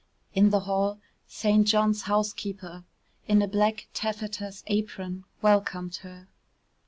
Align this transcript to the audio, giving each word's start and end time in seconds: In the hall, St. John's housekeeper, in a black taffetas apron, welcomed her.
In 0.33 0.49
the 0.49 0.61
hall, 0.61 0.97
St. 1.27 1.67
John's 1.67 2.01
housekeeper, 2.09 2.85
in 3.27 3.39
a 3.43 3.47
black 3.47 3.87
taffetas 3.93 4.63
apron, 4.65 5.25
welcomed 5.43 5.97
her. 5.97 6.27